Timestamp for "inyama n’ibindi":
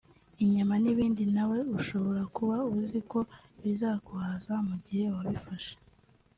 0.43-1.23